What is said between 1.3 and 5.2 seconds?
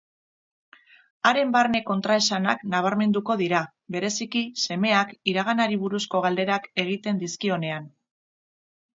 Haren barne kontraesanak nabarmenduko dira, bereziki semeak